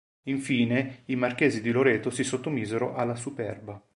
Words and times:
Infine, 0.23 1.03
i 1.05 1.15
marchesi 1.15 1.61
di 1.61 1.69
Loreto 1.69 2.09
si 2.09 2.23
sottomisero 2.23 2.95
alla 2.95 3.13
Superba. 3.13 3.79